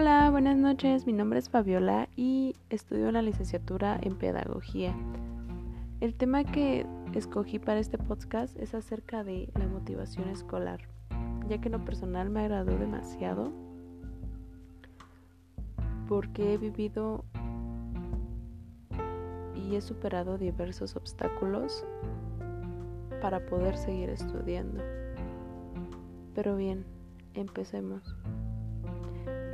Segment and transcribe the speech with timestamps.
[0.00, 1.06] Hola, buenas noches.
[1.06, 4.94] Mi nombre es Fabiola y estudio la licenciatura en Pedagogía.
[6.00, 10.82] El tema que escogí para este podcast es acerca de la motivación escolar,
[11.48, 13.50] ya que en lo personal me agradó demasiado
[16.08, 17.24] porque he vivido
[19.56, 21.84] y he superado diversos obstáculos
[23.20, 24.80] para poder seguir estudiando.
[26.36, 26.84] Pero bien,
[27.34, 28.14] empecemos.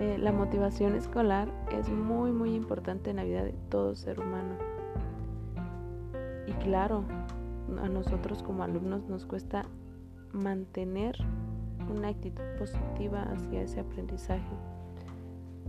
[0.04, 4.54] Eh, la motivación escolar es muy muy importante en la vida de todo ser humano.
[6.46, 7.04] Y claro,
[7.82, 9.64] a nosotros como alumnos nos cuesta
[10.30, 11.16] mantener
[11.90, 14.54] una actitud positiva hacia ese aprendizaje,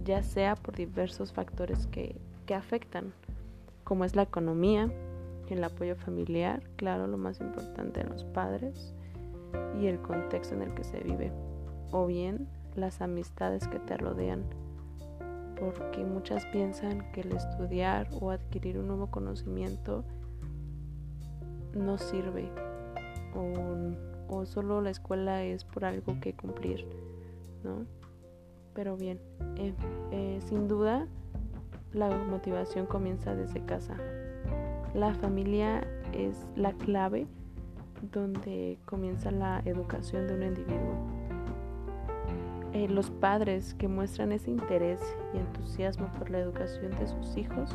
[0.04, 3.14] ya sea por diversos factores que, que afectan,
[3.86, 4.92] como es la economía,
[5.48, 8.94] el apoyo familiar, claro, lo más importante los padres
[9.80, 11.32] y el contexto en el que se vive,
[11.94, 14.44] o bien las amistades que te rodean,
[15.60, 20.04] porque muchas piensan que el estudiar o adquirir un nuevo conocimiento
[21.74, 22.50] no sirve
[23.36, 26.86] o, o solo la escuela es por algo que cumplir,
[27.64, 27.86] ¿no?
[28.74, 29.20] Pero bien,
[29.56, 29.74] eh,
[30.12, 31.08] eh, sin duda
[31.94, 33.96] la motivación comienza desde casa.
[34.94, 37.26] La familia es la clave
[38.12, 41.15] donde comienza la educación de un individuo.
[42.76, 45.00] Eh, los padres que muestran ese interés
[45.34, 47.70] y entusiasmo por la educación de sus hijos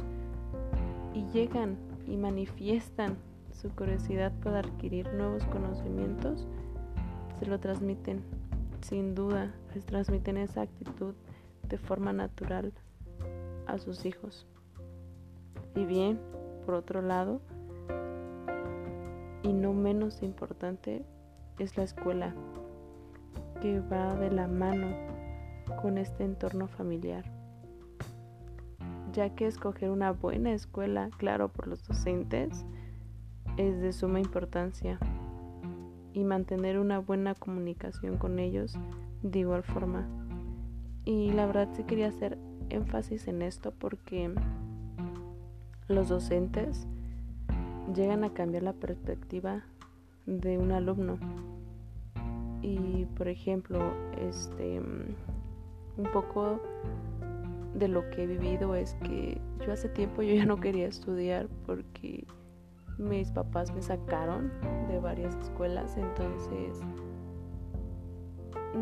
[1.14, 3.16] y llegan y manifiestan
[3.50, 6.46] su curiosidad por adquirir nuevos conocimientos,
[7.38, 8.22] se lo transmiten,
[8.82, 11.14] sin duda, les transmiten esa actitud
[11.66, 12.70] de forma natural
[13.66, 14.46] a sus hijos.
[15.74, 16.20] Y bien,
[16.66, 17.40] por otro lado,
[19.42, 21.06] y no menos importante,
[21.58, 22.34] es la escuela,
[23.60, 24.88] que va de la mano
[25.82, 27.24] con este entorno familiar,
[29.12, 32.64] ya que escoger una buena escuela, claro, por los docentes,
[33.56, 34.98] es de suma importancia
[36.12, 38.78] y mantener una buena comunicación con ellos
[39.22, 40.06] de igual forma.
[41.04, 42.38] Y la verdad sí quería hacer
[42.68, 44.32] énfasis en esto porque
[45.88, 46.86] los docentes
[47.94, 49.64] llegan a cambiar la perspectiva
[50.26, 51.18] de un alumno.
[52.62, 53.78] Y por ejemplo,
[54.18, 54.80] este
[55.96, 56.60] un poco
[57.74, 61.48] de lo que he vivido es que yo hace tiempo yo ya no quería estudiar
[61.66, 62.26] porque
[62.98, 64.50] mis papás me sacaron
[64.88, 66.80] de varias escuelas, entonces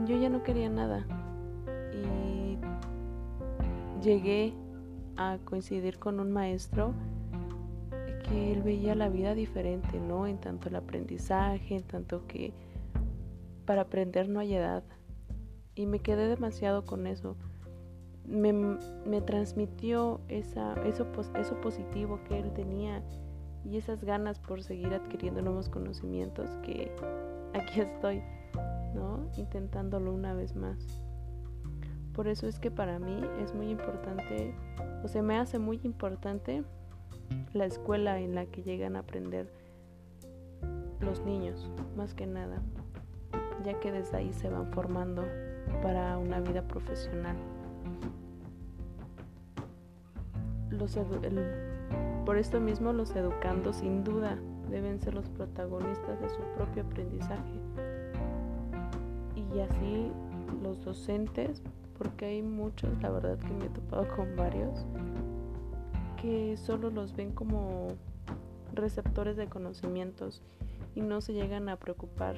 [0.07, 1.07] yo ya no quería nada.
[1.93, 2.59] Y
[4.03, 4.55] llegué
[5.17, 6.93] a coincidir con un maestro
[8.29, 10.27] que él veía la vida diferente, ¿no?
[10.27, 12.53] En tanto el aprendizaje, en tanto que
[13.69, 14.83] para aprender no hay edad.
[15.75, 17.37] Y me quedé demasiado con eso.
[18.27, 21.07] Me, me transmitió esa, eso,
[21.39, 23.03] eso positivo que él tenía
[23.67, 26.91] y esas ganas por seguir adquiriendo nuevos conocimientos que
[27.53, 28.23] aquí estoy,
[28.95, 29.29] ¿no?
[29.37, 31.03] Intentándolo una vez más.
[32.15, 34.55] Por eso es que para mí es muy importante,
[35.05, 36.65] o se me hace muy importante
[37.53, 39.53] la escuela en la que llegan a aprender
[41.01, 42.63] los niños, más que nada,
[43.65, 45.25] ya que desde ahí se van formando
[45.83, 47.37] para una vida profesional.
[52.25, 54.39] Por esto mismo los educandos sin duda
[54.71, 57.61] deben ser los protagonistas de su propio aprendizaje.
[59.35, 60.13] Y así
[60.63, 61.63] los docentes,
[61.97, 64.87] porque hay muchos, la verdad que me he topado con varios,
[66.21, 67.89] que solo los ven como
[68.75, 70.43] receptores de conocimientos
[70.95, 72.37] y no se llegan a preocupar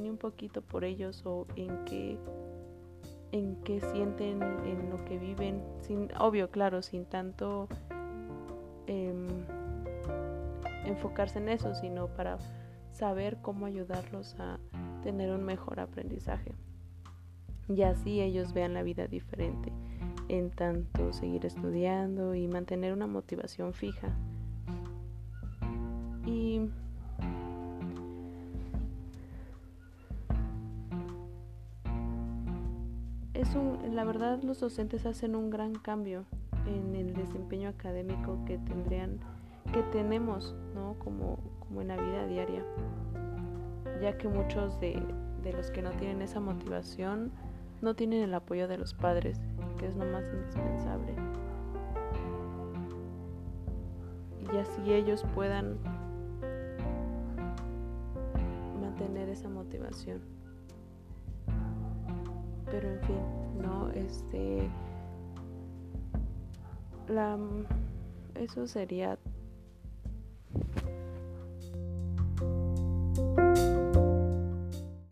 [0.00, 2.18] ni un poquito por ellos o en qué
[3.32, 7.68] en qué sienten, en lo que viven, sin obvio, claro, sin tanto
[8.86, 9.26] Em,
[10.84, 12.38] enfocarse en eso, sino para
[12.92, 14.58] saber cómo ayudarlos a
[15.02, 16.52] tener un mejor aprendizaje.
[17.68, 19.72] Y así ellos vean la vida diferente,
[20.28, 24.14] en tanto seguir estudiando y mantener una motivación fija.
[33.44, 36.24] Es un, la verdad los docentes hacen un gran cambio
[36.66, 39.18] en el desempeño académico que tendrían
[39.70, 40.96] que tenemos ¿no?
[40.98, 42.64] como, como en la vida diaria.
[44.00, 45.02] Ya que muchos de,
[45.42, 47.32] de los que no tienen esa motivación
[47.82, 49.38] no tienen el apoyo de los padres
[49.78, 51.14] que es lo más indispensable.
[54.54, 55.76] Y así ellos puedan
[58.80, 60.43] mantener esa motivación
[62.74, 64.68] pero en fin, no, este,
[67.06, 67.38] la,
[68.34, 69.16] eso sería